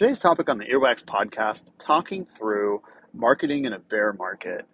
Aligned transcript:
Today's 0.00 0.20
topic 0.20 0.48
on 0.48 0.56
the 0.56 0.64
Earwax 0.64 1.04
podcast 1.04 1.64
talking 1.78 2.24
through 2.24 2.80
marketing 3.12 3.66
in 3.66 3.74
a 3.74 3.78
bear 3.78 4.14
market. 4.14 4.64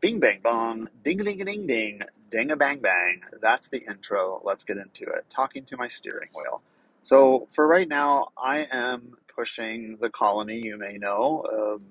Bing 0.00 0.20
bang 0.20 0.40
bong, 0.42 0.88
ding 1.04 1.18
ding 1.18 1.44
ding 1.44 1.66
ding, 1.66 2.00
ding 2.30 2.50
a 2.50 2.56
bang 2.56 2.78
bang. 2.78 3.20
That's 3.42 3.68
the 3.68 3.84
intro. 3.86 4.40
Let's 4.42 4.64
get 4.64 4.78
into 4.78 5.04
it. 5.04 5.26
Talking 5.28 5.66
to 5.66 5.76
my 5.76 5.88
steering 5.88 6.30
wheel. 6.34 6.62
So, 7.02 7.46
for 7.52 7.66
right 7.66 7.86
now, 7.86 8.28
I 8.38 8.66
am 8.72 9.18
pushing 9.36 9.98
the 10.00 10.08
colony, 10.08 10.60
you 10.60 10.78
may 10.78 10.96
know. 10.96 11.44
Um, 11.52 11.82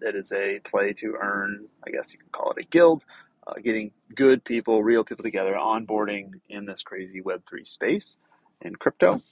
it 0.00 0.16
is 0.16 0.32
a 0.32 0.58
play 0.58 0.94
to 0.94 1.14
earn, 1.20 1.68
I 1.86 1.92
guess 1.92 2.12
you 2.12 2.18
can 2.18 2.30
call 2.32 2.50
it 2.50 2.64
a 2.64 2.66
guild, 2.66 3.04
uh, 3.46 3.60
getting 3.62 3.92
good 4.12 4.42
people, 4.42 4.82
real 4.82 5.04
people 5.04 5.22
together, 5.22 5.54
onboarding 5.54 6.40
in 6.48 6.66
this 6.66 6.82
crazy 6.82 7.22
Web3 7.22 7.64
space 7.64 8.18
in 8.60 8.74
crypto. 8.74 9.22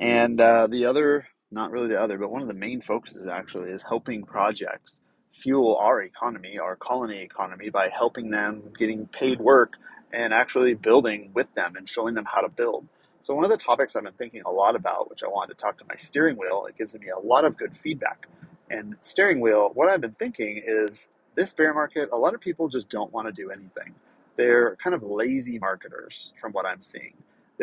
And 0.00 0.40
uh, 0.40 0.68
the 0.68 0.86
other 0.86 1.26
not 1.54 1.70
really 1.70 1.88
the 1.88 2.00
other, 2.00 2.18
but 2.18 2.30
one 2.30 2.42
of 2.42 2.48
the 2.48 2.54
main 2.54 2.80
focuses 2.80 3.26
actually 3.26 3.70
is 3.70 3.82
helping 3.82 4.24
projects 4.24 5.00
fuel 5.32 5.76
our 5.76 6.02
economy, 6.02 6.58
our 6.58 6.76
colony 6.76 7.22
economy, 7.22 7.70
by 7.70 7.88
helping 7.88 8.30
them 8.30 8.62
getting 8.76 9.06
paid 9.06 9.40
work 9.40 9.74
and 10.12 10.34
actually 10.34 10.74
building 10.74 11.30
with 11.34 11.52
them 11.54 11.76
and 11.76 11.88
showing 11.88 12.14
them 12.14 12.24
how 12.24 12.40
to 12.40 12.48
build. 12.48 12.86
So, 13.20 13.34
one 13.34 13.44
of 13.44 13.50
the 13.50 13.56
topics 13.56 13.96
I've 13.96 14.04
been 14.04 14.12
thinking 14.14 14.42
a 14.44 14.50
lot 14.50 14.76
about, 14.76 15.08
which 15.10 15.22
I 15.24 15.28
wanted 15.28 15.56
to 15.56 15.62
talk 15.62 15.78
to 15.78 15.84
my 15.88 15.96
steering 15.96 16.36
wheel, 16.36 16.66
it 16.68 16.76
gives 16.76 16.94
me 16.98 17.08
a 17.08 17.18
lot 17.18 17.44
of 17.44 17.56
good 17.56 17.76
feedback. 17.76 18.28
And 18.70 18.96
steering 19.00 19.40
wheel, 19.40 19.70
what 19.74 19.88
I've 19.88 20.00
been 20.00 20.14
thinking 20.14 20.62
is 20.64 21.08
this 21.34 21.54
bear 21.54 21.72
market, 21.74 22.10
a 22.12 22.16
lot 22.18 22.34
of 22.34 22.40
people 22.40 22.68
just 22.68 22.88
don't 22.88 23.12
want 23.12 23.26
to 23.26 23.32
do 23.32 23.50
anything. 23.50 23.94
They're 24.36 24.76
kind 24.76 24.94
of 24.94 25.02
lazy 25.02 25.58
marketers 25.58 26.32
from 26.40 26.52
what 26.52 26.66
I'm 26.66 26.82
seeing. 26.82 27.14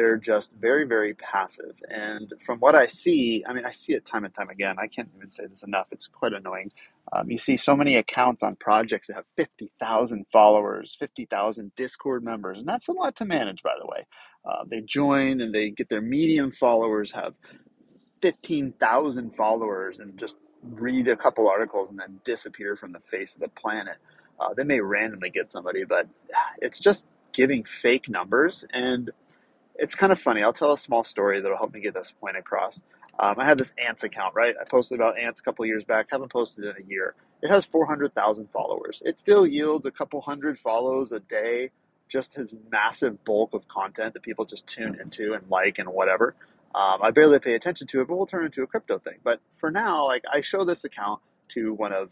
They're 0.02 0.18
just 0.18 0.52
very, 0.60 0.86
very 0.86 1.14
passive. 1.14 1.76
And 1.88 2.34
from 2.44 2.58
what 2.58 2.74
I 2.74 2.88
see, 2.88 3.46
I 3.48 3.54
mean, 3.54 3.66
I 3.66 3.70
see 3.70 3.94
it 3.94 4.04
time 4.04 4.26
and 4.26 4.34
time 4.34 4.50
again. 4.50 4.78
I 4.80 4.88
can't 4.88 5.10
even 5.16 5.30
say 5.30 5.46
this 5.46 5.62
enough. 5.62 5.86
It's 5.92 6.08
quite 6.08 6.34
annoying. 6.34 6.72
Um, 7.14 7.30
you 7.30 7.38
see 7.38 7.56
so 7.56 7.76
many 7.76 7.98
accounts 7.98 8.42
on 8.42 8.56
projects 8.56 9.10
that 9.10 9.14
have 9.18 9.26
50,000 9.38 10.26
followers, 10.34 10.98
50,000 11.00 11.76
Discord 11.76 12.24
members, 12.24 12.58
and 12.58 12.68
that's 12.68 12.88
a 12.88 12.94
lot 12.94 13.16
to 13.18 13.26
manage, 13.26 13.62
by 13.62 13.76
the 13.80 13.86
way. 13.86 14.08
Uh, 14.44 14.64
they 14.68 14.82
join 14.82 15.40
and 15.40 15.54
they 15.54 15.70
get 15.70 15.88
their 15.90 16.02
medium 16.02 16.52
followers, 16.52 17.12
have 17.12 17.36
15,000 18.24 19.36
followers, 19.36 20.00
and 20.00 20.18
just 20.18 20.36
read 20.64 21.08
a 21.10 21.16
couple 21.16 21.48
articles 21.48 21.92
and 21.92 22.00
then 22.00 22.20
disappear 22.24 22.76
from 22.76 22.92
the 22.92 23.00
face 23.02 23.36
of 23.36 23.42
the 23.42 23.50
planet. 23.50 23.98
Uh, 24.40 24.56
they 24.56 24.64
may 24.64 24.80
randomly 24.80 25.30
get 25.30 25.52
somebody, 25.52 25.84
but 25.84 26.08
it's 26.60 26.80
just 26.80 27.06
giving 27.34 27.64
fake 27.64 28.10
numbers. 28.10 28.66
And 28.74 29.12
it's 29.76 29.96
kind 29.96 30.12
of 30.12 30.20
funny. 30.20 30.44
I'll 30.44 30.54
tell 30.54 30.72
a 30.72 30.78
small 30.78 31.04
story 31.04 31.42
that'll 31.42 31.58
help 31.58 31.74
me 31.74 31.82
get 31.82 31.94
this 31.94 32.12
point 32.12 32.38
across. 32.38 32.86
Um, 33.20 33.36
I 33.38 33.46
had 33.46 33.58
this 33.58 33.74
ants 33.84 34.04
account, 34.04 34.36
right? 34.36 34.56
I 34.60 34.64
posted 34.70 35.00
about 35.00 35.20
ants 35.20 35.40
a 35.40 35.44
couple 35.44 35.66
years 35.66 35.84
back. 35.84 36.08
Haven't 36.12 36.32
posted 36.32 36.66
in 36.66 36.84
a 36.84 36.88
year. 36.88 37.16
It 37.42 37.50
has 37.50 37.66
400,000 37.66 38.50
followers. 38.52 39.02
It 39.06 39.20
still 39.20 39.46
yields 39.46 39.86
a 39.86 39.92
couple 39.92 40.22
hundred 40.22 40.60
follows 40.60 41.12
a 41.12 41.20
day. 41.20 41.72
Just 42.08 42.36
his 42.36 42.54
massive 42.72 43.24
bulk 43.24 43.54
of 43.54 43.68
content 43.68 44.14
that 44.14 44.24
people 44.24 44.46
just 44.46 44.68
tune 44.68 45.00
into 45.02 45.34
and 45.34 45.44
like 45.50 45.80
and 45.80 45.90
whatever. 45.90 46.36
Um, 46.76 47.00
I 47.02 47.12
barely 47.12 47.40
pay 47.40 47.54
attention 47.56 47.88
to 47.88 48.02
it, 48.02 48.08
but 48.08 48.18
we'll 48.18 48.26
turn 48.26 48.44
it 48.44 48.48
into 48.48 48.64
a 48.64 48.68
crypto 48.68 48.98
thing. 48.98 49.18
But 49.24 49.40
for 49.58 49.72
now, 49.72 50.06
like 50.08 50.24
I 50.32 50.42
show 50.42 50.64
this 50.64 50.84
account 50.84 51.22
to 51.50 51.74
one 51.74 51.94
of 51.94 52.12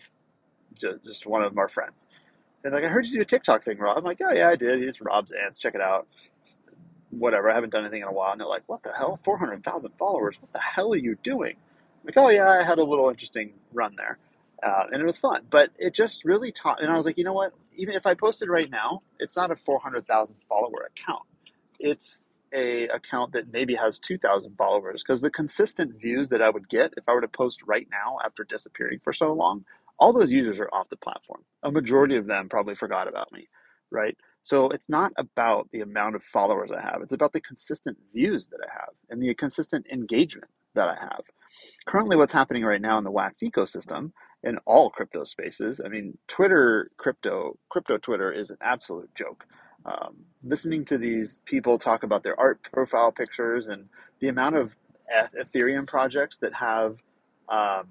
just, 0.75 1.03
just 1.03 1.25
one 1.25 1.43
of 1.43 1.57
our 1.57 1.69
friends. 1.69 2.07
And 2.63 2.73
like 2.73 2.83
I 2.83 2.87
heard 2.89 3.05
you 3.07 3.15
do 3.15 3.21
a 3.21 3.25
TikTok 3.25 3.63
thing, 3.63 3.77
Rob. 3.77 3.97
I'm 3.97 4.03
like, 4.03 4.19
oh 4.21 4.33
yeah, 4.33 4.49
I 4.49 4.55
did. 4.55 4.83
It's 4.83 5.01
Rob's 5.01 5.31
ants. 5.31 5.59
Check 5.59 5.75
it 5.75 5.81
out 5.81 6.07
whatever. 7.11 7.49
I 7.49 7.55
haven't 7.55 7.71
done 7.71 7.83
anything 7.83 8.01
in 8.01 8.07
a 8.07 8.13
while. 8.13 8.31
And 8.31 8.41
they're 8.41 8.47
like, 8.47 8.63
what 8.67 8.83
the 8.83 8.93
hell? 8.93 9.19
400,000 9.23 9.91
followers. 9.97 10.37
What 10.41 10.53
the 10.53 10.59
hell 10.59 10.93
are 10.93 10.97
you 10.97 11.15
doing? 11.23 11.55
I'm 11.55 12.05
like, 12.05 12.17
oh, 12.17 12.29
yeah, 12.29 12.49
I 12.49 12.63
had 12.63 12.79
a 12.79 12.83
little 12.83 13.09
interesting 13.09 13.53
run 13.73 13.95
there. 13.97 14.17
Uh, 14.61 14.83
and 14.91 15.01
it 15.01 15.05
was 15.05 15.17
fun. 15.17 15.45
But 15.49 15.71
it 15.77 15.93
just 15.93 16.25
really 16.25 16.51
taught. 16.51 16.81
And 16.81 16.91
I 16.91 16.95
was 16.97 17.05
like, 17.05 17.17
you 17.17 17.23
know 17.23 17.33
what? 17.33 17.53
Even 17.75 17.95
if 17.95 18.05
I 18.05 18.13
posted 18.13 18.49
right 18.49 18.69
now, 18.69 19.01
it's 19.19 19.35
not 19.35 19.51
a 19.51 19.55
400,000 19.55 20.35
follower 20.47 20.89
account. 20.89 21.23
It's 21.79 22.21
a 22.53 22.87
account 22.87 23.33
that 23.33 23.51
maybe 23.51 23.75
has 23.75 23.99
2,000 23.99 24.55
followers 24.57 25.03
because 25.03 25.21
the 25.21 25.29
consistent 25.29 25.99
views 25.99 26.29
that 26.29 26.41
I 26.41 26.49
would 26.49 26.67
get 26.67 26.93
if 26.97 27.03
I 27.07 27.13
were 27.13 27.21
to 27.21 27.27
post 27.27 27.61
right 27.65 27.87
now 27.91 28.17
after 28.25 28.43
disappearing 28.43 28.99
for 29.03 29.13
so 29.13 29.33
long, 29.33 29.65
all 29.99 30.13
those 30.13 30.31
users 30.31 30.59
are 30.59 30.69
off 30.73 30.89
the 30.89 30.95
platform. 30.97 31.43
A 31.63 31.71
majority 31.71 32.15
of 32.15 32.25
them 32.25 32.49
probably 32.49 32.75
forgot 32.75 33.07
about 33.07 33.31
me, 33.31 33.49
right? 33.91 34.17
So 34.43 34.69
it's 34.69 34.89
not 34.89 35.11
about 35.17 35.69
the 35.71 35.81
amount 35.81 36.15
of 36.15 36.23
followers 36.23 36.71
I 36.71 36.81
have. 36.81 37.01
It's 37.01 37.13
about 37.13 37.33
the 37.33 37.41
consistent 37.41 37.97
views 38.13 38.47
that 38.47 38.59
I 38.65 38.71
have 38.71 38.89
and 39.09 39.21
the 39.21 39.33
consistent 39.33 39.85
engagement 39.91 40.49
that 40.75 40.87
I 40.87 40.95
have. 40.95 41.21
Currently, 41.85 42.17
what's 42.17 42.33
happening 42.33 42.63
right 42.63 42.81
now 42.81 42.97
in 42.97 43.03
the 43.03 43.11
Wax 43.11 43.39
ecosystem 43.39 44.11
in 44.43 44.57
all 44.65 44.89
crypto 44.89 45.23
spaces, 45.23 45.81
I 45.83 45.89
mean, 45.89 46.17
Twitter, 46.27 46.91
crypto, 46.97 47.57
crypto 47.69 47.97
Twitter 47.97 48.31
is 48.31 48.49
an 48.51 48.57
absolute 48.61 49.13
joke. 49.15 49.45
Um, 49.85 50.17
listening 50.43 50.85
to 50.85 50.97
these 50.97 51.41
people 51.45 51.77
talk 51.77 52.03
about 52.03 52.23
their 52.23 52.39
art 52.39 52.61
profile 52.71 53.11
pictures 53.11 53.67
and 53.67 53.87
the 54.19 54.27
amount 54.29 54.55
of 54.55 54.75
Ethereum 55.37 55.87
projects 55.87 56.37
that 56.37 56.53
have 56.53 56.97
um, 57.47 57.87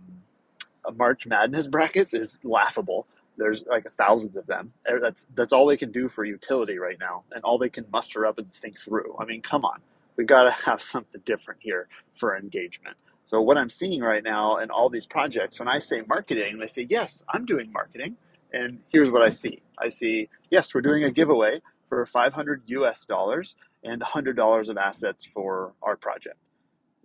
March 0.96 1.26
Madness 1.26 1.66
brackets 1.68 2.14
is 2.14 2.40
laughable. 2.44 3.06
There's 3.38 3.64
like 3.66 3.90
thousands 3.92 4.36
of 4.38 4.46
them. 4.48 4.72
Eh, 4.88 4.98
that's 5.02 5.28
that's 5.36 5.54
all 5.54 5.66
they 5.66 5.78
can 5.78 5.92
do 5.92 6.08
for 6.10 6.24
utility 6.24 6.78
right 6.78 6.98
now, 7.00 7.24
and 7.32 7.44
all 7.44 7.58
they 7.58 7.70
can 7.70 7.86
muster 7.92 8.26
up 8.26 8.38
and 8.38 8.52
think 8.54 8.80
through. 8.80 9.16
I 9.20 9.26
mean, 9.26 9.42
come 9.42 9.64
on, 9.66 9.80
we 10.16 10.24
got 10.24 10.44
to 10.44 10.52
have 10.66 10.82
something 10.82 11.22
different 11.26 11.60
here 11.62 11.88
for 12.16 12.36
engagement. 12.38 12.98
So 13.26 13.42
what 13.42 13.58
I'm 13.58 13.70
seeing 13.70 14.02
right 14.02 14.24
now 14.24 14.58
in 14.58 14.70
all 14.70 14.90
these 14.90 15.06
projects, 15.06 15.60
when 15.60 15.68
I 15.68 15.80
say 15.80 16.02
marketing, 16.08 16.58
they 16.58 16.68
say 16.68 16.86
yes, 16.90 17.24
I'm 17.30 17.46
doing 17.46 17.72
marketing, 17.72 18.16
and 18.54 18.80
here's 18.90 19.10
what 19.10 19.22
I 19.22 19.30
see. 19.30 19.62
I 19.78 19.90
see 19.90 20.30
yes, 20.50 20.74
we're 20.74 20.82
doing 20.82 21.04
a 21.04 21.12
giveaway 21.12 21.62
for 21.90 22.06
500 22.06 22.64
US 22.68 23.06
dollars 23.06 23.56
and 23.84 24.02
$100 24.02 24.70
of 24.70 24.78
assets 24.78 25.24
for 25.26 25.74
our 25.82 25.96
project. 25.96 26.36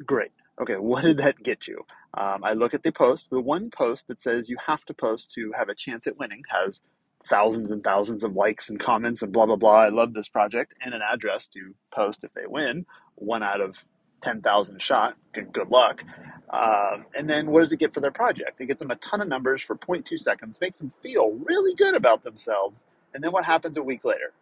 Great. 0.05 0.31
Okay, 0.59 0.75
what 0.75 1.03
did 1.03 1.17
that 1.17 1.41
get 1.41 1.67
you? 1.67 1.85
Um, 2.13 2.43
I 2.43 2.53
look 2.53 2.73
at 2.73 2.83
the 2.83 2.91
post. 2.91 3.29
The 3.29 3.41
one 3.41 3.71
post 3.71 4.07
that 4.07 4.21
says 4.21 4.49
you 4.49 4.57
have 4.67 4.85
to 4.85 4.93
post 4.93 5.31
to 5.31 5.51
have 5.57 5.69
a 5.69 5.75
chance 5.75 6.05
at 6.05 6.17
winning 6.19 6.43
has 6.49 6.81
thousands 7.25 7.71
and 7.71 7.83
thousands 7.83 8.23
of 8.23 8.35
likes 8.35 8.69
and 8.69 8.79
comments 8.79 9.21
and 9.21 9.31
blah, 9.31 9.45
blah, 9.45 9.55
blah. 9.55 9.79
I 9.79 9.89
love 9.89 10.13
this 10.13 10.27
project 10.27 10.73
and 10.83 10.93
an 10.93 11.01
address 11.01 11.47
to 11.49 11.73
post 11.91 12.23
if 12.23 12.33
they 12.33 12.45
win. 12.45 12.85
One 13.15 13.41
out 13.43 13.61
of 13.61 13.83
10,000 14.21 14.81
shot. 14.81 15.15
Good, 15.33 15.51
good 15.51 15.69
luck. 15.69 16.03
Um, 16.49 17.05
and 17.15 17.29
then 17.29 17.47
what 17.47 17.61
does 17.61 17.71
it 17.71 17.79
get 17.79 17.93
for 17.93 17.99
their 17.99 18.11
project? 18.11 18.61
It 18.61 18.67
gets 18.67 18.81
them 18.81 18.91
a 18.91 18.95
ton 18.97 19.21
of 19.21 19.27
numbers 19.27 19.61
for 19.61 19.75
0.2 19.75 20.19
seconds, 20.19 20.61
makes 20.61 20.79
them 20.79 20.93
feel 21.01 21.31
really 21.43 21.73
good 21.75 21.95
about 21.95 22.23
themselves. 22.23 22.83
And 23.13 23.23
then 23.23 23.31
what 23.31 23.45
happens 23.45 23.77
a 23.77 23.83
week 23.83 24.05
later? 24.05 24.33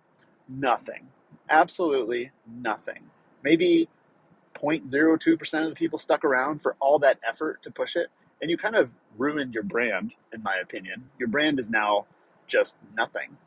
Nothing. 0.50 1.08
Absolutely 1.50 2.32
nothing. 2.48 3.04
Maybe 3.44 3.90
0.02% 4.56 5.64
of 5.64 5.70
the 5.70 5.76
people 5.76 6.00
stuck 6.00 6.24
around 6.24 6.62
for 6.62 6.76
all 6.80 7.00
that 7.00 7.20
effort 7.28 7.62
to 7.64 7.72
push 7.72 7.96
it. 7.96 8.08
And 8.42 8.50
you 8.50 8.58
kind 8.58 8.76
of 8.76 8.92
ruined 9.18 9.54
your 9.54 9.64
brand, 9.64 10.14
in 10.34 10.42
my 10.44 10.56
opinion. 10.58 11.10
Your 11.20 11.30
brand 11.30 11.60
is 11.60 11.70
now 11.70 12.06
just 12.48 12.76
nothing. 12.96 13.38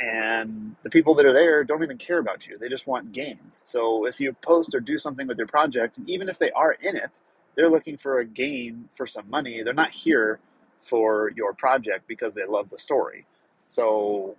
And 0.00 0.76
the 0.82 0.90
people 0.90 1.14
that 1.14 1.26
are 1.26 1.32
there 1.32 1.64
don't 1.64 1.82
even 1.82 1.98
care 1.98 2.18
about 2.18 2.46
you. 2.46 2.58
They 2.58 2.68
just 2.68 2.86
want 2.86 3.12
gains. 3.12 3.62
So 3.64 4.06
if 4.06 4.20
you 4.20 4.32
post 4.42 4.74
or 4.74 4.80
do 4.80 4.98
something 4.98 5.26
with 5.26 5.38
your 5.38 5.46
project, 5.46 5.98
and 5.98 6.08
even 6.10 6.28
if 6.28 6.38
they 6.38 6.50
are 6.52 6.72
in 6.72 6.96
it, 6.96 7.20
they're 7.56 7.70
looking 7.70 7.96
for 7.96 8.18
a 8.18 8.24
gain 8.24 8.88
for 8.94 9.06
some 9.06 9.30
money. 9.30 9.62
They're 9.62 9.72
not 9.72 9.92
here 9.92 10.40
for 10.80 11.30
your 11.36 11.54
project 11.54 12.06
because 12.08 12.34
they 12.34 12.44
love 12.44 12.70
the 12.70 12.78
story. 12.78 13.26
So 13.68 14.36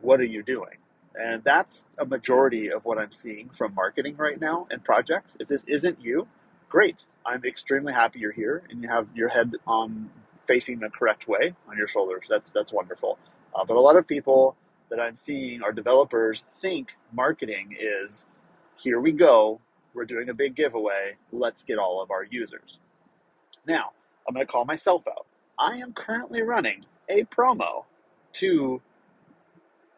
what 0.00 0.20
are 0.20 0.24
you 0.24 0.42
doing? 0.42 0.78
And 1.14 1.44
that's 1.44 1.86
a 1.98 2.04
majority 2.06 2.70
of 2.72 2.84
what 2.84 2.98
I'm 2.98 3.12
seeing 3.12 3.48
from 3.50 3.74
marketing 3.74 4.16
right 4.16 4.40
now 4.40 4.66
and 4.70 4.82
projects. 4.82 5.36
If 5.40 5.48
this 5.48 5.64
isn't 5.64 6.00
you, 6.00 6.26
great. 6.68 7.04
I'm 7.24 7.44
extremely 7.44 7.92
happy 7.92 8.18
you're 8.18 8.32
here 8.32 8.62
and 8.70 8.82
you 8.82 8.88
have 8.88 9.08
your 9.14 9.28
head 9.28 9.52
on 9.66 10.10
facing 10.46 10.80
the 10.80 10.90
correct 10.90 11.28
way 11.28 11.54
on 11.68 11.76
your 11.78 11.86
shoulders. 11.86 12.26
That's 12.28 12.50
that's 12.50 12.72
wonderful. 12.72 13.18
Uh, 13.54 13.64
but 13.64 13.76
a 13.76 13.80
lot 13.80 13.96
of 13.96 14.06
people 14.06 14.56
that 14.90 15.00
I'm 15.00 15.16
seeing 15.16 15.62
are 15.62 15.72
developers 15.72 16.42
think 16.48 16.96
marketing 17.12 17.76
is 17.78 18.26
here 18.76 19.00
we 19.00 19.12
go, 19.12 19.60
we're 19.94 20.04
doing 20.04 20.28
a 20.28 20.34
big 20.34 20.54
giveaway, 20.56 21.16
let's 21.32 21.62
get 21.62 21.78
all 21.78 22.02
of 22.02 22.10
our 22.10 22.24
users. 22.24 22.78
Now, 23.66 23.92
I'm 24.26 24.34
going 24.34 24.44
to 24.46 24.50
call 24.50 24.64
myself 24.64 25.06
out. 25.08 25.26
I 25.58 25.76
am 25.76 25.92
currently 25.92 26.42
running 26.42 26.84
a 27.08 27.24
promo 27.24 27.84
to 28.34 28.82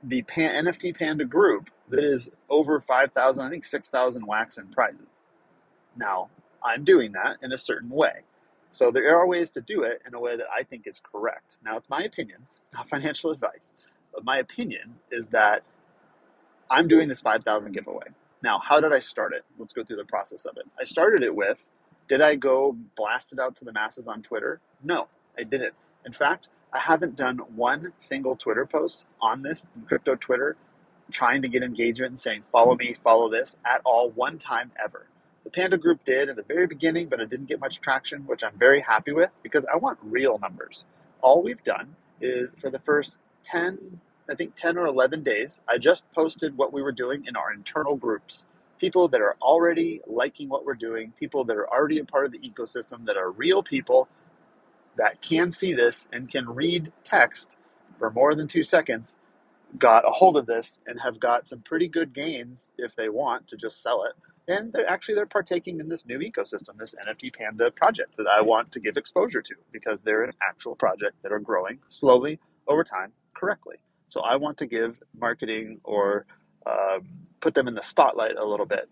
the 0.06 0.22
Pan, 0.22 0.64
NFT 0.64 0.96
Panda 0.96 1.24
group 1.24 1.70
that 1.88 2.04
is 2.04 2.30
over 2.48 2.80
5,000, 2.80 3.44
I 3.44 3.50
think 3.50 3.64
6,000 3.64 4.26
wax 4.26 4.58
and 4.58 4.72
prizes. 4.72 5.08
Now, 5.96 6.30
I'm 6.64 6.84
doing 6.84 7.12
that 7.12 7.38
in 7.42 7.52
a 7.52 7.58
certain 7.58 7.90
way. 7.90 8.22
So 8.70 8.90
there 8.90 9.16
are 9.16 9.26
ways 9.26 9.50
to 9.52 9.60
do 9.60 9.82
it 9.82 10.02
in 10.06 10.14
a 10.14 10.20
way 10.20 10.36
that 10.36 10.46
I 10.54 10.62
think 10.62 10.86
is 10.86 11.00
correct. 11.00 11.56
Now, 11.64 11.76
it's 11.76 11.90
my 11.90 12.02
opinions, 12.02 12.62
not 12.74 12.88
financial 12.88 13.30
advice, 13.32 13.74
but 14.14 14.24
my 14.24 14.38
opinion 14.38 14.96
is 15.10 15.28
that 15.28 15.62
I'm 16.70 16.88
doing 16.88 17.08
this 17.08 17.20
5,000 17.20 17.72
giveaway. 17.72 18.06
Now, 18.42 18.60
how 18.60 18.80
did 18.80 18.92
I 18.92 19.00
start 19.00 19.32
it? 19.32 19.44
Let's 19.58 19.72
go 19.72 19.84
through 19.84 19.96
the 19.96 20.04
process 20.04 20.44
of 20.44 20.56
it. 20.56 20.64
I 20.80 20.84
started 20.84 21.22
it 21.22 21.34
with 21.34 21.66
Did 22.08 22.20
I 22.20 22.36
go 22.36 22.76
blast 22.96 23.32
it 23.32 23.40
out 23.40 23.56
to 23.56 23.64
the 23.64 23.72
masses 23.72 24.06
on 24.06 24.22
Twitter? 24.22 24.60
No, 24.84 25.08
I 25.38 25.42
didn't. 25.42 25.74
In 26.04 26.12
fact, 26.12 26.48
I 26.76 26.80
haven't 26.80 27.16
done 27.16 27.38
one 27.56 27.94
single 27.96 28.36
Twitter 28.36 28.66
post 28.66 29.06
on 29.18 29.42
this 29.42 29.66
crypto 29.86 30.14
Twitter 30.14 30.56
trying 31.10 31.40
to 31.40 31.48
get 31.48 31.62
engagement 31.62 32.10
and 32.10 32.20
saying, 32.20 32.42
follow 32.52 32.76
me, 32.76 32.94
follow 33.02 33.30
this 33.30 33.56
at 33.64 33.80
all, 33.86 34.10
one 34.10 34.38
time 34.38 34.70
ever. 34.82 35.06
The 35.44 35.50
Panda 35.50 35.78
Group 35.78 36.04
did 36.04 36.28
in 36.28 36.36
the 36.36 36.42
very 36.42 36.66
beginning, 36.66 37.08
but 37.08 37.18
it 37.18 37.30
didn't 37.30 37.46
get 37.46 37.60
much 37.60 37.80
traction, 37.80 38.26
which 38.26 38.44
I'm 38.44 38.58
very 38.58 38.82
happy 38.82 39.12
with 39.12 39.30
because 39.42 39.64
I 39.72 39.78
want 39.78 39.98
real 40.02 40.38
numbers. 40.38 40.84
All 41.22 41.42
we've 41.42 41.64
done 41.64 41.96
is 42.20 42.52
for 42.58 42.68
the 42.68 42.80
first 42.80 43.18
10, 43.44 44.00
I 44.28 44.34
think 44.34 44.54
10 44.54 44.76
or 44.76 44.86
11 44.86 45.22
days, 45.22 45.60
I 45.66 45.78
just 45.78 46.04
posted 46.10 46.58
what 46.58 46.74
we 46.74 46.82
were 46.82 46.92
doing 46.92 47.24
in 47.26 47.36
our 47.36 47.54
internal 47.54 47.96
groups. 47.96 48.46
People 48.78 49.08
that 49.08 49.22
are 49.22 49.36
already 49.40 50.02
liking 50.06 50.50
what 50.50 50.66
we're 50.66 50.74
doing, 50.74 51.14
people 51.18 51.42
that 51.44 51.56
are 51.56 51.70
already 51.70 52.00
a 52.00 52.04
part 52.04 52.26
of 52.26 52.32
the 52.32 52.40
ecosystem, 52.40 53.06
that 53.06 53.16
are 53.16 53.30
real 53.30 53.62
people 53.62 54.08
that 54.96 55.20
can 55.20 55.52
see 55.52 55.74
this 55.74 56.08
and 56.12 56.30
can 56.30 56.48
read 56.48 56.92
text 57.04 57.56
for 57.98 58.10
more 58.10 58.34
than 58.34 58.48
two 58.48 58.62
seconds 58.62 59.16
got 59.78 60.06
a 60.06 60.10
hold 60.10 60.36
of 60.36 60.46
this 60.46 60.80
and 60.86 61.00
have 61.00 61.20
got 61.20 61.48
some 61.48 61.60
pretty 61.60 61.88
good 61.88 62.12
gains 62.14 62.72
if 62.78 62.94
they 62.96 63.08
want 63.08 63.48
to 63.48 63.56
just 63.56 63.82
sell 63.82 64.04
it. 64.04 64.12
And 64.48 64.72
they're 64.72 64.88
actually 64.88 65.16
they're 65.16 65.26
partaking 65.26 65.80
in 65.80 65.88
this 65.88 66.06
new 66.06 66.18
ecosystem, 66.20 66.78
this 66.78 66.94
NFT 67.06 67.34
Panda 67.34 67.70
project 67.70 68.16
that 68.16 68.26
I 68.26 68.40
want 68.42 68.72
to 68.72 68.80
give 68.80 68.96
exposure 68.96 69.42
to 69.42 69.54
because 69.72 70.02
they're 70.02 70.22
an 70.22 70.32
actual 70.40 70.76
project 70.76 71.22
that 71.22 71.32
are 71.32 71.40
growing 71.40 71.80
slowly 71.88 72.38
over 72.68 72.84
time 72.84 73.12
correctly. 73.34 73.76
So 74.08 74.20
I 74.20 74.36
want 74.36 74.58
to 74.58 74.66
give 74.66 75.02
marketing 75.18 75.80
or 75.82 76.26
um, 76.64 77.08
put 77.40 77.54
them 77.54 77.66
in 77.66 77.74
the 77.74 77.82
spotlight 77.82 78.36
a 78.36 78.44
little 78.44 78.66
bit 78.66 78.88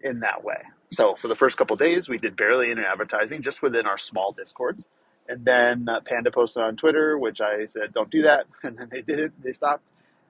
in 0.00 0.20
that 0.20 0.42
way. 0.42 0.62
So 0.90 1.14
for 1.16 1.28
the 1.28 1.36
first 1.36 1.56
couple 1.58 1.76
days, 1.76 2.08
we 2.08 2.18
did 2.18 2.36
barely 2.36 2.70
any 2.70 2.82
advertising 2.82 3.42
just 3.42 3.62
within 3.62 3.86
our 3.86 3.98
small 3.98 4.32
discords. 4.32 4.88
And 5.28 5.44
then 5.44 5.88
uh, 5.88 6.00
Panda 6.00 6.30
posted 6.30 6.62
on 6.62 6.76
Twitter, 6.76 7.18
which 7.18 7.40
I 7.40 7.66
said, 7.66 7.92
don't 7.92 8.10
do 8.10 8.22
that. 8.22 8.46
And 8.64 8.78
then 8.78 8.88
they 8.90 9.02
did 9.02 9.18
it, 9.18 9.32
they 9.42 9.52
stopped. 9.52 9.84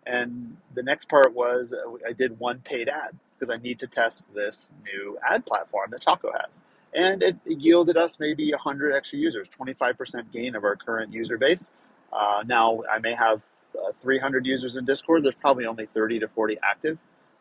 And 0.06 0.56
the 0.74 0.82
next 0.82 1.08
part 1.08 1.34
was 1.34 1.72
uh, 1.72 2.08
I 2.08 2.12
did 2.12 2.38
one 2.40 2.58
paid 2.60 2.88
ad 2.88 3.16
because 3.38 3.50
I 3.54 3.58
need 3.62 3.78
to 3.80 3.86
test 3.86 4.34
this 4.34 4.72
new 4.84 5.18
ad 5.28 5.46
platform 5.46 5.90
that 5.92 6.00
Taco 6.00 6.32
has. 6.32 6.62
And 6.94 7.22
it 7.22 7.36
yielded 7.46 7.96
us 7.96 8.18
maybe 8.18 8.50
100 8.50 8.94
extra 8.94 9.18
users, 9.18 9.48
25% 9.48 10.32
gain 10.32 10.56
of 10.56 10.64
our 10.64 10.74
current 10.74 11.12
user 11.12 11.38
base. 11.38 11.70
Uh, 12.12 12.42
now, 12.46 12.82
I 12.90 12.98
may 12.98 13.14
have 13.14 13.42
uh, 13.76 13.92
300 14.00 14.46
users 14.46 14.76
in 14.76 14.86
Discord. 14.86 15.24
There's 15.24 15.34
probably 15.36 15.66
only 15.66 15.86
30 15.86 16.20
to 16.20 16.28
40 16.28 16.58
active. 16.64 16.98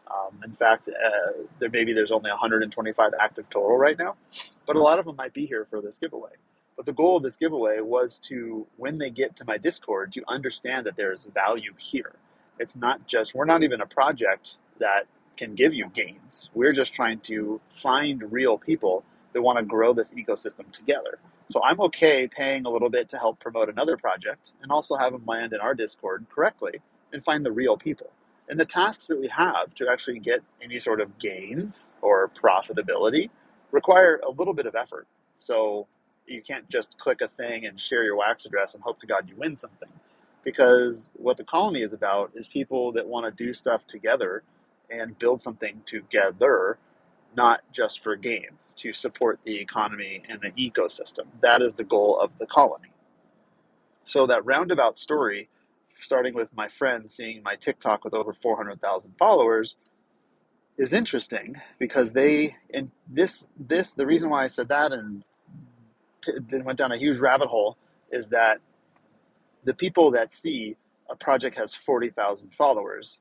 Um, 0.09 0.39
in 0.43 0.53
fact, 0.53 0.89
uh, 0.89 1.43
there 1.59 1.69
maybe 1.69 1.93
there's 1.93 2.11
only 2.11 2.29
125 2.29 3.11
active 3.19 3.49
total 3.49 3.77
right 3.77 3.97
now, 3.97 4.15
but 4.65 4.75
a 4.75 4.79
lot 4.79 4.99
of 4.99 5.05
them 5.05 5.15
might 5.15 5.33
be 5.33 5.45
here 5.45 5.67
for 5.69 5.81
this 5.81 5.97
giveaway. 5.97 6.31
But 6.75 6.85
the 6.85 6.93
goal 6.93 7.17
of 7.17 7.23
this 7.23 7.35
giveaway 7.35 7.79
was 7.81 8.19
to, 8.25 8.67
when 8.77 8.99
they 8.99 9.09
get 9.09 9.35
to 9.37 9.45
my 9.45 9.57
Discord, 9.57 10.11
to 10.13 10.23
understand 10.27 10.85
that 10.85 10.95
there 10.95 11.11
is 11.11 11.25
value 11.33 11.73
here. 11.77 12.13
It's 12.59 12.75
not 12.75 13.07
just, 13.07 13.33
we're 13.35 13.45
not 13.45 13.63
even 13.63 13.81
a 13.81 13.85
project 13.87 14.57
that 14.79 15.07
can 15.37 15.55
give 15.55 15.73
you 15.73 15.89
gains. 15.93 16.49
We're 16.53 16.73
just 16.73 16.93
trying 16.93 17.19
to 17.21 17.59
find 17.71 18.31
real 18.31 18.57
people 18.57 19.03
that 19.33 19.41
want 19.41 19.57
to 19.59 19.65
grow 19.65 19.93
this 19.93 20.13
ecosystem 20.13 20.71
together. 20.71 21.19
So 21.49 21.61
I'm 21.63 21.79
okay 21.81 22.27
paying 22.27 22.65
a 22.65 22.69
little 22.69 22.89
bit 22.89 23.09
to 23.09 23.17
help 23.17 23.39
promote 23.39 23.69
another 23.69 23.97
project 23.97 24.51
and 24.61 24.71
also 24.71 24.95
have 24.95 25.13
them 25.13 25.23
land 25.25 25.53
in 25.53 25.59
our 25.61 25.73
Discord 25.73 26.25
correctly 26.29 26.81
and 27.13 27.23
find 27.23 27.45
the 27.45 27.51
real 27.51 27.77
people. 27.77 28.11
And 28.49 28.59
the 28.59 28.65
tasks 28.65 29.07
that 29.07 29.19
we 29.19 29.27
have 29.27 29.75
to 29.75 29.89
actually 29.89 30.19
get 30.19 30.41
any 30.61 30.79
sort 30.79 31.01
of 31.01 31.17
gains 31.19 31.89
or 32.01 32.29
profitability 32.29 33.29
require 33.71 34.21
a 34.25 34.29
little 34.29 34.53
bit 34.53 34.65
of 34.65 34.75
effort. 34.75 35.07
So 35.37 35.87
you 36.27 36.41
can't 36.41 36.67
just 36.69 36.97
click 36.97 37.21
a 37.21 37.27
thing 37.27 37.65
and 37.65 37.79
share 37.79 38.03
your 38.03 38.15
wax 38.15 38.45
address 38.45 38.73
and 38.73 38.83
hope 38.83 38.99
to 39.01 39.07
God 39.07 39.27
you 39.29 39.35
win 39.35 39.57
something. 39.57 39.89
Because 40.43 41.11
what 41.15 41.35
the 41.37 41.43
colony 41.43 41.81
is 41.81 41.93
about 41.93 42.31
is 42.35 42.47
people 42.47 42.93
that 42.93 43.05
want 43.05 43.25
to 43.25 43.43
do 43.43 43.53
stuff 43.53 43.85
together 43.87 44.43
and 44.89 45.17
build 45.19 45.41
something 45.41 45.81
together, 45.85 46.77
not 47.35 47.61
just 47.73 48.01
for 48.01 48.15
gains, 48.15 48.73
to 48.77 48.93
support 48.93 49.39
the 49.43 49.57
economy 49.57 50.21
and 50.29 50.39
the 50.39 50.51
ecosystem. 50.51 51.25
That 51.41 51.61
is 51.61 51.73
the 51.73 51.83
goal 51.83 52.17
of 52.19 52.31
the 52.39 52.45
colony. 52.45 52.91
So 54.05 54.25
that 54.27 54.45
roundabout 54.45 54.97
story, 54.97 55.49
starting 55.99 56.33
with 56.33 56.49
my 56.55 56.67
friend 56.67 57.11
seeing 57.11 57.43
my 57.43 57.55
TikTok 57.55 58.03
with 58.03 58.13
over 58.13 58.33
400,000 58.33 59.13
followers, 59.17 59.75
is 60.77 60.93
interesting 60.93 61.55
because 61.79 62.11
they 62.11 62.55
and 62.73 62.91
this 63.07 63.47
this 63.59 63.93
the 63.93 64.05
reason 64.05 64.29
why 64.29 64.43
I 64.43 64.47
said 64.47 64.67
that 64.69 64.91
and 64.91 65.23
then 66.49 66.63
went 66.63 66.77
down 66.77 66.91
a 66.91 66.97
huge 66.97 67.17
rabbit 67.17 67.47
hole 67.47 67.77
is 68.11 68.27
that 68.27 68.59
the 69.63 69.73
people 69.73 70.11
that 70.11 70.33
see 70.33 70.75
a 71.09 71.15
project 71.15 71.57
has 71.57 71.73
40,000 71.73 72.53
followers, 72.53 73.17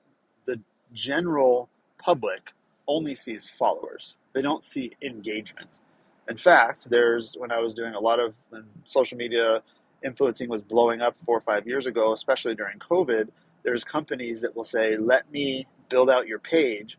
the 0.46 0.60
general 0.92 1.68
public 1.98 2.50
only 2.86 3.14
sees 3.14 3.48
followers. 3.48 4.14
They 4.32 4.42
don't 4.42 4.64
see 4.64 4.92
engagement. 5.02 5.80
In 6.28 6.36
fact, 6.36 6.90
there's 6.90 7.34
when 7.38 7.52
I 7.52 7.58
was 7.58 7.74
doing 7.74 7.94
a 7.94 8.00
lot 8.00 8.20
of 8.20 8.34
um, 8.52 8.64
social 8.84 9.16
media 9.16 9.62
influencing 10.04 10.48
was 10.48 10.62
blowing 10.62 11.00
up 11.00 11.16
four 11.24 11.38
or 11.38 11.42
five 11.42 11.66
years 11.66 11.86
ago, 11.86 12.12
especially 12.12 12.54
during 12.54 12.78
COVID, 12.78 13.28
there's 13.62 13.84
companies 13.84 14.40
that 14.42 14.54
will 14.54 14.64
say, 14.64 14.96
let 14.96 15.30
me 15.30 15.66
build 15.88 16.10
out 16.10 16.26
your 16.26 16.38
page 16.38 16.98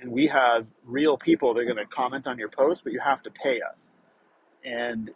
and 0.00 0.12
we 0.12 0.26
have 0.26 0.66
real 0.84 1.16
people 1.16 1.54
that 1.54 1.60
are 1.60 1.64
going 1.64 1.76
to 1.76 1.86
comment 1.86 2.26
on 2.26 2.38
your 2.38 2.48
post, 2.48 2.84
but 2.84 2.92
you 2.92 3.00
have 3.00 3.22
to 3.22 3.30
pay 3.30 3.60
us. 3.60 3.96
And 4.64 5.10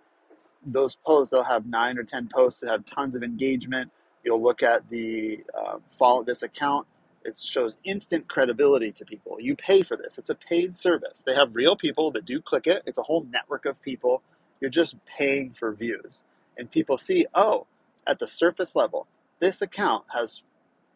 those 0.64 0.94
posts, 0.94 1.30
they'll 1.30 1.42
have 1.44 1.66
nine 1.66 1.98
or 1.98 2.04
10 2.04 2.28
posts 2.32 2.60
that 2.60 2.70
have 2.70 2.84
tons 2.84 3.16
of 3.16 3.22
engagement. 3.22 3.90
You'll 4.24 4.42
look 4.42 4.62
at 4.62 4.88
the 4.88 5.44
uh, 5.56 5.78
follow 5.98 6.22
this 6.22 6.42
account. 6.42 6.86
It 7.24 7.38
shows 7.38 7.76
instant 7.84 8.28
credibility 8.28 8.92
to 8.92 9.04
people. 9.04 9.38
You 9.40 9.56
pay 9.56 9.82
for 9.82 9.96
this. 9.96 10.18
It's 10.18 10.30
a 10.30 10.34
paid 10.34 10.76
service. 10.76 11.22
They 11.26 11.34
have 11.34 11.54
real 11.54 11.76
people 11.76 12.10
that 12.12 12.24
do 12.24 12.40
click 12.40 12.66
it. 12.66 12.82
It's 12.86 12.98
a 12.98 13.02
whole 13.02 13.26
network 13.30 13.66
of 13.66 13.80
people. 13.82 14.22
You're 14.60 14.70
just 14.70 14.96
paying 15.04 15.52
for 15.52 15.72
views. 15.72 16.24
And 16.58 16.70
people 16.70 16.98
see, 16.98 17.26
oh, 17.34 17.66
at 18.06 18.18
the 18.18 18.26
surface 18.26 18.74
level, 18.76 19.06
this 19.40 19.62
account 19.62 20.04
has 20.14 20.42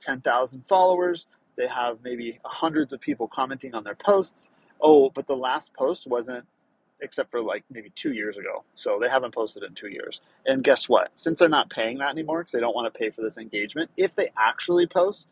10,000 0.01 0.65
followers. 0.69 1.27
They 1.57 1.69
have 1.69 1.99
maybe 2.03 2.41
hundreds 2.45 2.93
of 2.93 3.01
people 3.01 3.29
commenting 3.29 3.75
on 3.75 3.85
their 3.85 3.95
posts. 3.95 4.51
Oh, 4.81 5.11
but 5.11 5.27
the 5.27 5.37
last 5.37 5.73
post 5.75 6.07
wasn't 6.07 6.45
except 7.01 7.31
for 7.31 7.43
like 7.43 7.65
maybe 7.71 7.91
two 7.95 8.13
years 8.13 8.37
ago. 8.39 8.65
So 8.77 8.99
they 9.01 9.09
haven't 9.09 9.35
posted 9.35 9.65
in 9.65 9.75
two 9.75 9.89
years. 9.89 10.21
And 10.47 10.65
guess 10.65 10.89
what? 10.89 11.11
Since 11.17 11.41
they're 11.41 11.49
not 11.49 11.69
paying 11.69 11.99
that 11.99 12.11
anymore 12.11 12.41
because 12.41 12.53
they 12.53 12.61
don't 12.61 12.75
want 12.75 12.93
to 12.93 12.99
pay 12.99 13.11
for 13.11 13.23
this 13.23 13.37
engagement, 13.39 13.91
if 13.97 14.15
they 14.15 14.31
actually 14.39 14.87
post, 14.87 15.27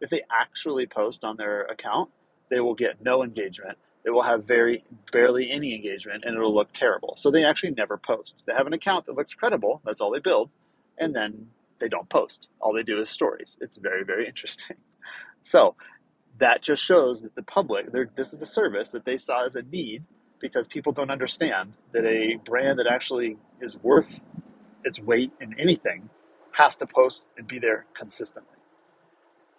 if 0.00 0.10
they 0.10 0.22
actually 0.30 0.86
post 0.86 1.24
on 1.24 1.36
their 1.36 1.62
account, 1.62 2.10
they 2.50 2.60
will 2.60 2.74
get 2.74 3.02
no 3.02 3.22
engagement. 3.22 3.78
They 4.04 4.10
will 4.10 4.22
have 4.22 4.44
very 4.44 4.84
barely 5.12 5.50
any 5.50 5.74
engagement 5.74 6.24
and 6.26 6.36
it'll 6.36 6.54
look 6.54 6.72
terrible. 6.72 7.14
So 7.16 7.30
they 7.30 7.44
actually 7.44 7.72
never 7.72 7.96
post. 7.98 8.42
They 8.46 8.54
have 8.54 8.66
an 8.66 8.74
account 8.74 9.06
that 9.06 9.16
looks 9.16 9.34
credible, 9.34 9.80
that's 9.84 10.00
all 10.00 10.10
they 10.12 10.20
build, 10.20 10.50
and 10.98 11.14
then 11.14 11.48
they 11.80 11.88
don't 11.88 12.08
post. 12.08 12.48
All 12.60 12.72
they 12.74 12.82
do 12.82 13.00
is 13.00 13.10
stories. 13.10 13.56
It's 13.60 13.76
very, 13.76 14.04
very 14.04 14.26
interesting. 14.28 14.76
So 15.44 15.76
that 16.38 16.62
just 16.62 16.82
shows 16.84 17.22
that 17.22 17.34
the 17.34 17.42
public, 17.42 17.86
this 18.16 18.32
is 18.32 18.42
a 18.42 18.46
service 18.46 18.90
that 18.92 19.04
they 19.04 19.18
saw 19.18 19.44
as 19.46 19.56
a 19.56 19.62
need 19.62 20.04
because 20.40 20.66
people 20.68 20.92
don't 20.92 21.10
understand 21.10 21.74
that 21.92 22.04
a 22.04 22.36
brand 22.44 22.78
that 22.80 22.86
actually 22.86 23.38
is 23.60 23.76
worth 23.82 24.20
its 24.84 25.00
weight 25.00 25.32
in 25.40 25.58
anything 25.60 26.08
has 26.52 26.76
to 26.76 26.86
post 26.86 27.26
and 27.38 27.48
be 27.48 27.58
there 27.58 27.86
consistently. 27.96 28.58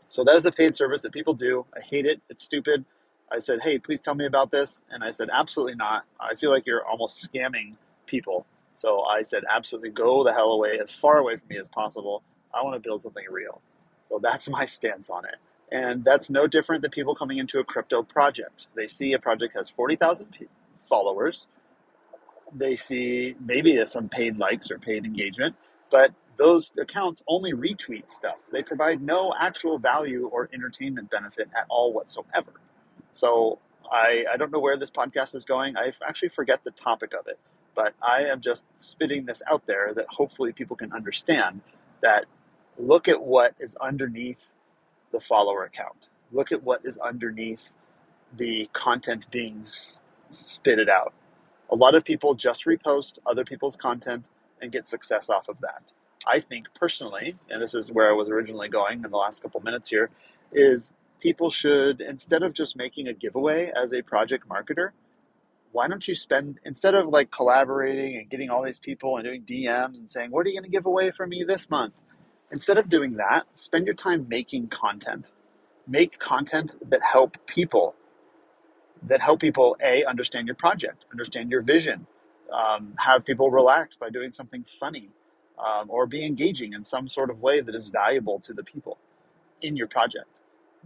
So 0.07 0.23
that 0.25 0.35
is 0.35 0.45
a 0.45 0.51
paid 0.51 0.75
service 0.75 1.03
that 1.03 1.13
people 1.13 1.33
do. 1.33 1.65
I 1.75 1.81
hate 1.81 2.05
it. 2.05 2.21
It's 2.29 2.43
stupid. 2.43 2.85
I 3.31 3.39
said, 3.39 3.59
hey, 3.63 3.79
please 3.79 3.99
tell 3.99 4.15
me 4.15 4.25
about 4.25 4.51
this. 4.51 4.81
And 4.89 5.03
I 5.03 5.11
said, 5.11 5.29
absolutely 5.31 5.75
not. 5.75 6.05
I 6.19 6.35
feel 6.35 6.51
like 6.51 6.65
you're 6.65 6.85
almost 6.85 7.31
scamming 7.31 7.75
people. 8.05 8.45
So 8.75 9.03
I 9.03 9.21
said, 9.23 9.43
absolutely 9.49 9.89
go 9.89 10.23
the 10.23 10.33
hell 10.33 10.51
away, 10.51 10.79
as 10.81 10.91
far 10.91 11.17
away 11.17 11.37
from 11.37 11.47
me 11.49 11.57
as 11.57 11.69
possible. 11.69 12.23
I 12.53 12.63
want 12.63 12.75
to 12.75 12.87
build 12.87 13.01
something 13.01 13.25
real. 13.29 13.61
So 14.03 14.19
that's 14.21 14.47
my 14.49 14.65
stance 14.65 15.09
on 15.09 15.25
it. 15.25 15.35
And 15.71 16.03
that's 16.03 16.29
no 16.29 16.45
different 16.47 16.83
than 16.83 16.91
people 16.91 17.15
coming 17.15 17.37
into 17.39 17.59
a 17.59 17.63
crypto 17.63 18.03
project. 18.03 18.67
They 18.75 18.87
see 18.87 19.13
a 19.13 19.19
project 19.19 19.55
has 19.55 19.69
40,000 19.69 20.47
followers. 20.87 21.47
They 22.53 22.75
see 22.75 23.35
maybe 23.43 23.75
there's 23.75 23.91
some 23.91 24.07
paid 24.07 24.37
likes 24.37 24.69
or 24.69 24.77
paid 24.77 25.05
engagement, 25.05 25.55
but 25.89 26.13
those 26.37 26.71
accounts 26.79 27.23
only 27.27 27.53
retweet 27.53 28.11
stuff. 28.11 28.37
They 28.51 28.61
provide 28.61 29.01
no 29.01 29.33
actual 29.39 29.79
value 29.79 30.27
or 30.31 30.49
entertainment 30.53 31.09
benefit 31.09 31.49
at 31.57 31.65
all 31.69 31.93
whatsoever. 31.93 32.53
So 33.15 33.59
I, 33.89 34.25
I 34.31 34.37
don't 34.37 34.51
know 34.51 34.59
where 34.59 34.77
this 34.77 34.91
podcast 34.91 35.35
is 35.35 35.45
going. 35.45 35.77
I 35.77 35.93
actually 36.07 36.29
forget 36.29 36.63
the 36.63 36.71
topic 36.71 37.13
of 37.13 37.27
it, 37.27 37.39
but 37.73 37.93
I 38.01 38.25
am 38.25 38.41
just 38.41 38.65
spitting 38.77 39.25
this 39.25 39.41
out 39.49 39.65
there 39.65 39.93
that 39.95 40.05
hopefully 40.09 40.51
people 40.51 40.75
can 40.75 40.91
understand 40.91 41.61
that 42.01 42.25
look 42.77 43.07
at 43.07 43.21
what 43.21 43.55
is 43.59 43.75
underneath 43.75 44.45
the 45.11 45.21
follower 45.21 45.63
account. 45.63 46.09
Look 46.33 46.51
at 46.51 46.61
what 46.61 46.81
is 46.83 46.97
underneath 46.97 47.69
the 48.35 48.69
content 48.73 49.31
being 49.31 49.63
spit 50.29 50.77
it 50.77 50.89
out. 50.89 51.13
A 51.69 51.75
lot 51.75 51.95
of 51.95 52.03
people 52.03 52.35
just 52.35 52.65
repost 52.65 53.19
other 53.25 53.45
people's 53.45 53.77
content 53.77 54.27
and 54.61 54.73
get 54.73 54.89
success 54.89 55.29
off 55.29 55.47
of 55.47 55.61
that. 55.61 55.93
I 56.27 56.41
think 56.41 56.67
personally, 56.73 57.37
and 57.49 57.61
this 57.61 57.73
is 57.73 57.93
where 57.93 58.09
I 58.09 58.13
was 58.13 58.29
originally 58.29 58.67
going 58.67 59.05
in 59.05 59.11
the 59.11 59.17
last 59.17 59.41
couple 59.41 59.61
minutes 59.61 59.89
here, 59.89 60.09
is 60.51 60.93
people 61.25 61.49
should, 61.49 62.01
instead 62.01 62.43
of 62.43 62.53
just 62.53 62.77
making 62.77 63.07
a 63.07 63.13
giveaway 63.13 63.71
as 63.75 63.93
a 63.93 64.01
project 64.03 64.47
marketer, 64.47 64.89
why 65.71 65.87
don't 65.87 66.07
you 66.07 66.13
spend 66.13 66.59
instead 66.63 66.93
of 66.93 67.07
like 67.07 67.31
collaborating 67.31 68.17
and 68.17 68.29
getting 68.29 68.51
all 68.51 68.63
these 68.63 68.77
people 68.77 69.17
and 69.17 69.25
doing 69.25 69.41
DMs 69.41 69.97
and 69.97 70.09
saying, 70.09 70.29
"What 70.29 70.45
are 70.45 70.49
you 70.49 70.55
going 70.55 70.69
to 70.71 70.75
give 70.77 70.85
away 70.85 71.09
for 71.09 71.25
me 71.25 71.43
this 71.43 71.67
month?" 71.67 71.95
Instead 72.51 72.77
of 72.77 72.89
doing 72.89 73.13
that, 73.15 73.41
spend 73.55 73.87
your 73.87 73.95
time 73.95 74.27
making 74.29 74.67
content. 74.67 75.31
Make 75.87 76.19
content 76.19 76.75
that 76.91 77.01
help 77.01 77.31
people 77.47 77.95
that 79.11 79.19
help 79.19 79.39
people 79.39 79.75
a 79.83 80.05
understand 80.05 80.45
your 80.47 80.55
project, 80.65 81.05
understand 81.11 81.49
your 81.49 81.63
vision, 81.63 82.05
um, 82.53 82.93
have 82.99 83.25
people 83.25 83.49
relax 83.49 83.97
by 83.97 84.11
doing 84.11 84.31
something 84.31 84.63
funny, 84.79 85.09
um, 85.57 85.89
or 85.89 86.05
be 86.05 86.23
engaging 86.23 86.73
in 86.73 86.83
some 86.83 87.07
sort 87.07 87.31
of 87.31 87.41
way 87.41 87.61
that 87.61 87.73
is 87.73 87.87
valuable 87.87 88.39
to 88.41 88.53
the 88.53 88.63
people 88.63 88.99
in 89.63 89.75
your 89.75 89.87
project. 89.87 90.41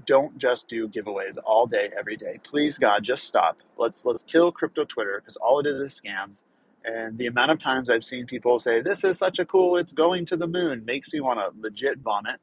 Don't 0.05 0.37
just 0.37 0.67
do 0.67 0.87
giveaways 0.87 1.37
all 1.45 1.67
day, 1.67 1.91
every 1.97 2.17
day. 2.17 2.39
Please, 2.43 2.77
God, 2.77 3.03
just 3.03 3.25
stop. 3.25 3.57
Let's 3.77 4.05
let's 4.05 4.23
kill 4.23 4.51
crypto 4.51 4.85
Twitter 4.85 5.21
because 5.21 5.37
all 5.37 5.59
it 5.59 5.67
is 5.67 5.81
is 5.81 6.01
scams. 6.01 6.43
And 6.85 7.17
the 7.17 7.27
amount 7.27 7.51
of 7.51 7.59
times 7.59 7.89
I've 7.89 8.03
seen 8.03 8.25
people 8.25 8.59
say, 8.59 8.81
"This 8.81 9.03
is 9.03 9.17
such 9.17 9.39
a 9.39 9.45
cool, 9.45 9.77
it's 9.77 9.91
going 9.91 10.25
to 10.27 10.37
the 10.37 10.47
moon," 10.47 10.85
makes 10.85 11.11
me 11.13 11.19
want 11.19 11.39
to 11.39 11.51
legit 11.61 11.99
vomit 11.99 12.39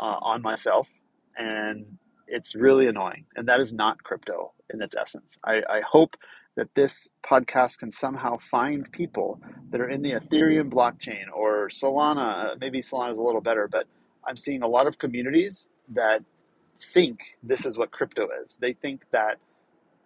uh, 0.00 0.18
on 0.22 0.42
myself, 0.42 0.88
and 1.36 1.86
it's 2.26 2.54
really 2.54 2.86
annoying. 2.86 3.24
And 3.36 3.48
that 3.48 3.60
is 3.60 3.72
not 3.72 4.02
crypto 4.02 4.52
in 4.72 4.82
its 4.82 4.96
essence. 4.96 5.38
I, 5.44 5.62
I 5.68 5.80
hope 5.88 6.16
that 6.56 6.68
this 6.74 7.08
podcast 7.24 7.78
can 7.78 7.90
somehow 7.90 8.38
find 8.38 8.90
people 8.92 9.40
that 9.70 9.80
are 9.80 9.88
in 9.88 10.02
the 10.02 10.12
Ethereum 10.12 10.70
blockchain 10.70 11.24
or 11.34 11.68
Solana. 11.68 12.58
Maybe 12.60 12.82
Solana 12.82 13.12
is 13.12 13.18
a 13.18 13.22
little 13.22 13.40
better, 13.40 13.68
but 13.68 13.86
I'm 14.26 14.36
seeing 14.36 14.62
a 14.62 14.68
lot 14.68 14.86
of 14.86 14.98
communities 14.98 15.68
that 15.94 16.22
think 16.82 17.36
this 17.42 17.66
is 17.66 17.78
what 17.78 17.90
crypto 17.90 18.28
is. 18.44 18.56
They 18.60 18.72
think 18.72 19.04
that 19.12 19.38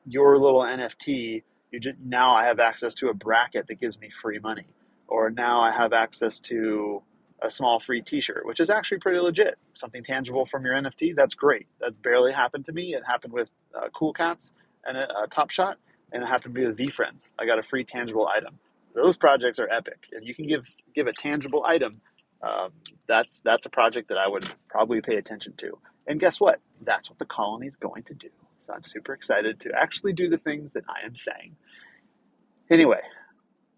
your 0.06 0.38
little 0.38 0.62
NFT, 0.62 1.42
you 1.70 1.80
just 1.80 1.96
now 2.04 2.34
I 2.34 2.46
have 2.46 2.60
access 2.60 2.94
to 2.96 3.08
a 3.08 3.14
bracket 3.14 3.66
that 3.68 3.80
gives 3.80 3.98
me 3.98 4.10
free 4.10 4.38
money, 4.38 4.66
or 5.08 5.30
now 5.30 5.60
I 5.60 5.72
have 5.72 5.92
access 5.92 6.40
to 6.40 7.02
a 7.42 7.50
small 7.50 7.78
free 7.80 8.00
T-shirt, 8.02 8.46
which 8.46 8.60
is 8.60 8.70
actually 8.70 8.98
pretty 8.98 9.20
legit. 9.20 9.58
Something 9.74 10.02
tangible 10.02 10.46
from 10.46 10.64
your 10.64 10.74
NFT, 10.74 11.14
that's 11.14 11.34
great. 11.34 11.66
That's 11.80 11.96
barely 12.02 12.32
happened 12.32 12.64
to 12.66 12.72
me. 12.72 12.94
It 12.94 13.02
happened 13.06 13.32
with 13.32 13.50
uh, 13.74 13.88
Cool 13.94 14.12
Cats 14.12 14.52
and 14.86 14.96
a, 14.96 15.24
a 15.24 15.26
Top 15.28 15.50
Shot, 15.50 15.78
and 16.12 16.22
it 16.22 16.26
happened 16.26 16.54
to 16.54 16.60
be 16.60 16.66
with 16.66 16.78
VeeFriends. 16.78 17.32
I 17.38 17.46
got 17.46 17.58
a 17.58 17.62
free 17.62 17.84
tangible 17.84 18.26
item. 18.28 18.58
Those 18.94 19.16
projects 19.16 19.58
are 19.58 19.68
epic. 19.70 19.98
If 20.12 20.24
you 20.24 20.34
can 20.34 20.46
give 20.46 20.64
give 20.94 21.06
a 21.06 21.12
tangible 21.12 21.64
item, 21.66 22.00
um, 22.42 22.70
that's 23.08 23.40
that's 23.40 23.66
a 23.66 23.70
project 23.70 24.08
that 24.08 24.18
I 24.18 24.28
would 24.28 24.46
probably 24.68 25.00
pay 25.00 25.16
attention 25.16 25.54
to. 25.58 25.78
And 26.06 26.20
guess 26.20 26.40
what? 26.40 26.60
That's 26.82 27.10
what 27.10 27.18
the 27.18 27.24
colony 27.24 27.66
is 27.66 27.76
going 27.76 28.04
to 28.04 28.14
do. 28.14 28.28
So 28.60 28.72
I'm 28.74 28.84
super 28.84 29.12
excited 29.12 29.60
to 29.60 29.70
actually 29.76 30.12
do 30.12 30.28
the 30.28 30.38
things 30.38 30.72
that 30.72 30.84
I 30.88 31.06
am 31.06 31.14
saying. 31.14 31.56
Anyway, 32.70 33.00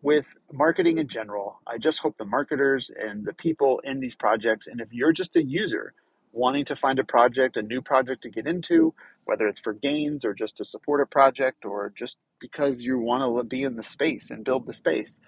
with 0.03 0.27
marketing 0.53 0.99
in 0.99 1.09
general, 1.09 1.61
I 1.67 1.79
just 1.79 1.99
hope 2.01 2.17
the 2.19 2.25
marketers 2.25 2.91
and 2.97 3.25
the 3.25 3.35
people 3.35 3.81
in 3.85 4.01
these 4.01 4.15
projects, 4.15 4.67
and 4.67 4.81
if 4.81 4.93
you're 4.93 5.13
just 5.13 5.37
a 5.37 5.43
user 5.43 5.95
wanting 6.33 6.65
to 6.67 6.77
find 6.77 6.99
a 6.99 7.05
project, 7.05 7.57
a 7.57 7.63
new 7.63 7.83
project 7.83 8.23
to 8.23 8.31
get 8.31 8.47
into, 8.47 8.95
whether 9.25 9.49
it's 9.49 9.61
for 9.61 9.73
gains 9.73 10.25
or 10.25 10.35
just 10.35 10.57
to 10.59 10.65
support 10.65 11.01
a 11.01 11.07
project 11.07 11.65
or 11.65 11.93
just 11.97 12.19
because 12.39 12.81
you 12.83 12.99
want 12.99 13.23
to 13.23 13.45
be 13.45 13.65
in 13.65 13.77
the 13.77 13.83
space 13.83 14.31
and 14.31 14.45
build 14.45 14.67
the 14.67 14.73
space, 14.73 15.21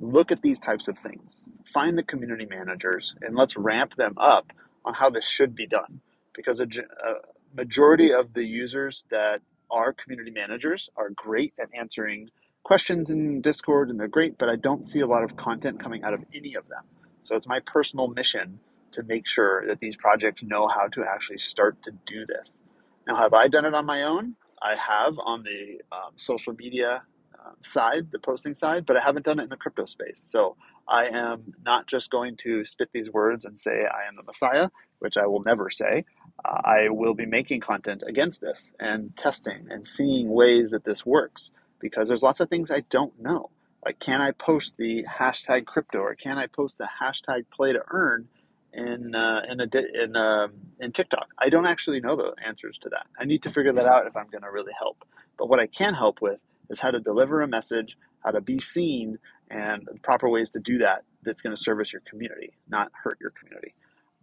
look 0.00 0.32
at 0.32 0.42
these 0.42 0.58
types 0.58 0.88
of 0.88 0.98
things. 0.98 1.44
Find 1.72 1.96
the 1.96 2.02
community 2.02 2.46
managers 2.46 3.14
and 3.20 3.36
let's 3.36 3.56
ramp 3.56 3.94
them 3.96 4.14
up 4.16 4.52
on 4.84 4.94
how 4.94 5.10
this 5.10 5.28
should 5.28 5.54
be 5.54 5.66
done. 5.66 6.00
Because 6.34 6.60
a, 6.60 6.64
a 6.64 7.14
majority 7.54 8.12
of 8.12 8.32
the 8.32 8.44
users 8.44 9.04
that 9.10 9.40
are 9.70 9.92
community 9.92 10.30
managers 10.30 10.90
are 10.96 11.10
great 11.10 11.52
at 11.60 11.68
answering 11.74 12.30
questions 12.62 13.10
in 13.10 13.40
Discord 13.40 13.90
and 13.90 14.00
they're 14.00 14.08
great, 14.08 14.38
but 14.38 14.48
I 14.48 14.56
don't 14.56 14.84
see 14.84 15.00
a 15.00 15.06
lot 15.06 15.22
of 15.22 15.36
content 15.36 15.80
coming 15.80 16.02
out 16.02 16.14
of 16.14 16.24
any 16.34 16.54
of 16.54 16.66
them. 16.68 16.82
So 17.22 17.36
it's 17.36 17.46
my 17.46 17.60
personal 17.60 18.08
mission 18.08 18.58
to 18.92 19.02
make 19.02 19.26
sure 19.26 19.66
that 19.68 19.80
these 19.80 19.96
projects 19.96 20.42
know 20.42 20.66
how 20.66 20.88
to 20.88 21.04
actually 21.04 21.38
start 21.38 21.82
to 21.84 21.92
do 22.06 22.26
this. 22.26 22.62
Now, 23.06 23.16
have 23.16 23.34
I 23.34 23.48
done 23.48 23.64
it 23.64 23.74
on 23.74 23.86
my 23.86 24.02
own? 24.02 24.34
I 24.62 24.74
have 24.76 25.18
on 25.18 25.42
the 25.42 25.80
um, 25.92 26.12
social 26.16 26.54
media 26.54 27.02
uh, 27.44 27.52
side, 27.60 28.10
the 28.10 28.18
posting 28.18 28.54
side, 28.54 28.86
but 28.86 28.96
I 28.96 29.02
haven't 29.02 29.24
done 29.24 29.40
it 29.40 29.44
in 29.44 29.48
the 29.48 29.56
crypto 29.56 29.84
space. 29.84 30.20
So 30.24 30.56
I 30.88 31.06
am 31.06 31.54
not 31.64 31.86
just 31.86 32.10
going 32.10 32.36
to 32.38 32.64
spit 32.64 32.90
these 32.92 33.10
words 33.10 33.44
and 33.44 33.58
say 33.58 33.86
I 33.86 34.08
am 34.08 34.16
the 34.16 34.22
Messiah, 34.22 34.68
which 34.98 35.16
I 35.16 35.26
will 35.26 35.42
never 35.42 35.70
say. 35.70 36.04
Uh, 36.44 36.60
I 36.64 36.88
will 36.90 37.14
be 37.14 37.26
making 37.26 37.60
content 37.60 38.02
against 38.06 38.40
this 38.40 38.74
and 38.80 39.16
testing 39.16 39.68
and 39.70 39.86
seeing 39.86 40.28
ways 40.30 40.70
that 40.72 40.84
this 40.84 41.06
works 41.06 41.52
because 41.80 42.08
there's 42.08 42.22
lots 42.22 42.40
of 42.40 42.50
things 42.50 42.70
I 42.70 42.80
don't 42.90 43.18
know. 43.20 43.50
Like, 43.84 43.98
can 43.98 44.20
I 44.20 44.32
post 44.32 44.74
the 44.76 45.04
hashtag 45.04 45.64
crypto 45.64 46.00
or 46.00 46.14
can 46.14 46.36
I 46.38 46.46
post 46.46 46.78
the 46.78 46.88
hashtag 47.00 47.44
play 47.50 47.72
to 47.72 47.82
earn 47.90 48.28
in 48.72 49.14
uh, 49.14 49.42
in 49.48 49.60
a 49.60 49.68
in 50.02 50.16
um, 50.16 50.52
in 50.78 50.92
TikTok? 50.92 51.28
I 51.38 51.48
don't 51.48 51.66
actually 51.66 52.00
know 52.00 52.16
the 52.16 52.34
answers 52.44 52.76
to 52.78 52.90
that. 52.90 53.06
I 53.18 53.24
need 53.24 53.42
to 53.44 53.50
figure 53.50 53.72
that 53.72 53.86
out 53.86 54.06
if 54.06 54.16
I'm 54.16 54.28
going 54.28 54.42
to 54.42 54.50
really 54.50 54.72
help. 54.78 55.04
But 55.38 55.48
what 55.48 55.60
I 55.60 55.66
can 55.66 55.94
help 55.94 56.20
with 56.20 56.40
is 56.70 56.80
how 56.80 56.92
to 56.92 57.00
deliver 57.00 57.42
a 57.42 57.48
message, 57.48 57.98
how 58.24 58.32
to 58.32 58.42
be 58.42 58.60
seen, 58.60 59.18
and 59.50 59.88
proper 60.02 60.28
ways 60.30 60.50
to 60.52 60.60
do 60.60 60.78
that. 60.78 61.04
That's 61.24 61.42
going 61.42 61.56
to 61.56 61.62
service 61.62 61.92
your 61.92 62.02
community, 62.08 62.52
not 62.68 62.92
hurt 63.04 63.18
your 63.20 63.32
community. 63.32 63.74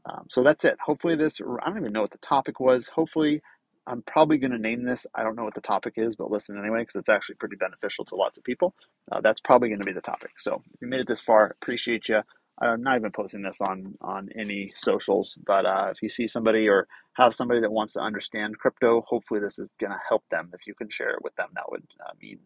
Um, 0.05 0.27
so 0.29 0.43
that's 0.43 0.65
it. 0.65 0.77
Hopefully, 0.85 1.15
this 1.15 1.41
I 1.41 1.69
don't 1.69 1.79
even 1.79 1.93
know 1.93 2.01
what 2.01 2.11
the 2.11 2.19
topic 2.19 2.59
was. 2.61 2.89
Hopefully, 2.89 3.41
I'm 3.87 4.03
probably 4.03 4.39
going 4.39 4.51
to 4.51 4.59
name 4.59 4.85
this. 4.85 5.07
I 5.15 5.23
don't 5.23 5.37
know 5.37 5.45
what 5.45 5.55
the 5.55 5.61
topic 5.61 5.95
is, 5.97 6.17
but 6.17 6.31
listen 6.31 6.59
anyway 6.59 6.81
because 6.81 6.97
it's 6.97 7.09
actually 7.09 7.35
pretty 7.37 7.57
beneficial 7.57 8.05
to 8.07 8.15
lots 8.17 8.37
of 8.39 8.45
people. 8.45 8.75
Uh, 9.11 9.21
that's 9.21 9.41
probably 9.41 9.69
going 9.69 9.79
to 9.81 9.85
be 9.85 9.93
the 9.93 10.01
topic. 10.01 10.31
So 10.39 10.63
if 10.75 10.81
you 10.81 10.89
made 10.89 11.01
it 11.01 11.07
this 11.09 11.21
far, 11.21 11.55
appreciate 11.61 12.09
you. 12.09 12.21
I'm 12.59 12.83
not 12.83 12.97
even 12.97 13.11
posting 13.11 13.43
this 13.43 13.61
on 13.61 13.95
on 14.01 14.29
any 14.35 14.73
socials, 14.75 15.37
but 15.45 15.65
uh, 15.65 15.89
if 15.91 16.01
you 16.01 16.09
see 16.09 16.27
somebody 16.27 16.67
or 16.69 16.87
have 17.13 17.35
somebody 17.35 17.61
that 17.61 17.71
wants 17.71 17.93
to 17.93 18.01
understand 18.01 18.57
crypto, 18.59 19.01
hopefully 19.07 19.39
this 19.39 19.59
is 19.59 19.69
going 19.79 19.91
to 19.91 19.99
help 20.07 20.23
them. 20.31 20.51
If 20.53 20.67
you 20.67 20.73
can 20.75 20.89
share 20.89 21.11
it 21.11 21.23
with 21.23 21.35
them, 21.35 21.49
that 21.55 21.69
would 21.69 21.83
uh, 22.05 22.13
mean 22.21 22.39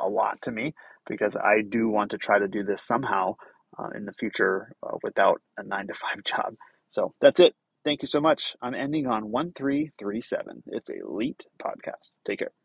a 0.00 0.08
lot 0.08 0.40
to 0.42 0.52
me 0.52 0.74
because 1.06 1.36
I 1.36 1.62
do 1.62 1.88
want 1.88 2.10
to 2.12 2.18
try 2.18 2.38
to 2.38 2.48
do 2.48 2.62
this 2.62 2.82
somehow 2.82 3.36
uh, 3.78 3.88
in 3.94 4.04
the 4.04 4.12
future 4.12 4.72
uh, 4.82 4.96
without 5.02 5.40
a 5.56 5.62
nine 5.62 5.86
to 5.88 5.94
five 5.94 6.22
job. 6.24 6.54
So 6.88 7.14
that's 7.20 7.40
it. 7.40 7.54
Thank 7.84 8.02
you 8.02 8.08
so 8.08 8.20
much. 8.20 8.56
I'm 8.60 8.74
ending 8.74 9.06
on 9.06 9.30
1337. 9.30 10.64
It's 10.66 10.90
Elite 10.90 11.46
Podcast. 11.62 12.12
Take 12.24 12.40
care. 12.40 12.58